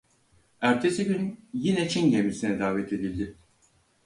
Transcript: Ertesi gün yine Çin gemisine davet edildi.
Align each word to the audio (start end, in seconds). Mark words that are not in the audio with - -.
Ertesi 0.61 1.05
gün 1.05 1.39
yine 1.53 1.89
Çin 1.89 2.11
gemisine 2.11 2.59
davet 2.59 2.93
edildi. 2.93 3.37